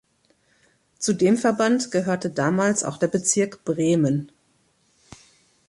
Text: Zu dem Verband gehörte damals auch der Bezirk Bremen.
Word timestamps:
Zu 0.97 1.13
dem 1.13 1.37
Verband 1.37 1.91
gehörte 1.91 2.31
damals 2.31 2.83
auch 2.83 2.97
der 2.97 3.05
Bezirk 3.07 3.63
Bremen. 3.63 4.31